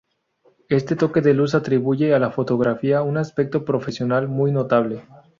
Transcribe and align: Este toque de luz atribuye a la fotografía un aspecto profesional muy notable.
Este 0.69 0.95
toque 0.95 1.21
de 1.21 1.35
luz 1.35 1.53
atribuye 1.53 2.15
a 2.15 2.17
la 2.17 2.31
fotografía 2.31 3.03
un 3.03 3.17
aspecto 3.17 3.63
profesional 3.65 4.27
muy 4.27 4.51
notable. 4.51 5.03